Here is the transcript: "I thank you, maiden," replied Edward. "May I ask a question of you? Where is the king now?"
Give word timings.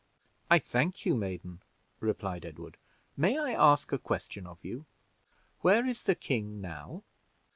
"I 0.49 0.57
thank 0.57 1.05
you, 1.05 1.13
maiden," 1.13 1.61
replied 1.99 2.43
Edward. 2.43 2.77
"May 3.15 3.37
I 3.37 3.51
ask 3.51 3.91
a 3.91 3.99
question 3.99 4.47
of 4.47 4.57
you? 4.65 4.87
Where 5.59 5.85
is 5.85 6.05
the 6.05 6.15
king 6.15 6.59
now?" 6.59 7.03